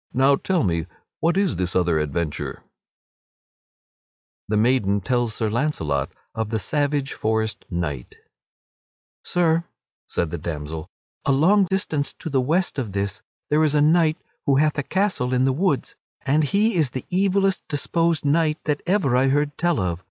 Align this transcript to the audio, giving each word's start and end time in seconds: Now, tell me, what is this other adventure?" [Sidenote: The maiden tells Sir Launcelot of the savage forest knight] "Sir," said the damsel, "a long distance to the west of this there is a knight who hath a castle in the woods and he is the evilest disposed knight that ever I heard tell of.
Now, 0.15 0.35
tell 0.35 0.63
me, 0.63 0.87
what 1.19 1.37
is 1.37 1.57
this 1.57 1.75
other 1.75 1.99
adventure?" 1.99 2.53
[Sidenote: 2.53 2.63
The 4.47 4.57
maiden 4.57 5.01
tells 5.01 5.35
Sir 5.35 5.47
Launcelot 5.47 6.11
of 6.33 6.49
the 6.49 6.57
savage 6.57 7.13
forest 7.13 7.65
knight] 7.69 8.15
"Sir," 9.23 9.65
said 10.07 10.31
the 10.31 10.39
damsel, 10.39 10.89
"a 11.23 11.31
long 11.31 11.65
distance 11.65 12.13
to 12.13 12.31
the 12.31 12.41
west 12.41 12.79
of 12.79 12.93
this 12.93 13.21
there 13.51 13.63
is 13.63 13.75
a 13.75 13.79
knight 13.81 14.17
who 14.47 14.55
hath 14.55 14.79
a 14.79 14.81
castle 14.81 15.35
in 15.35 15.45
the 15.45 15.53
woods 15.53 15.95
and 16.25 16.45
he 16.45 16.73
is 16.77 16.89
the 16.89 17.05
evilest 17.11 17.61
disposed 17.69 18.25
knight 18.25 18.57
that 18.63 18.81
ever 18.87 19.15
I 19.15 19.27
heard 19.27 19.55
tell 19.55 19.79
of. 19.79 19.99